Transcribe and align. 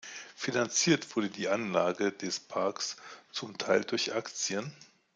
Finanziert 0.35 1.15
wurde 1.15 1.29
die 1.29 1.47
Anlage 1.47 2.11
des 2.11 2.39
Parks 2.39 2.95
zum 3.31 3.59
Teil 3.59 3.83
durch 3.83 4.15
Aktien. 4.15 4.73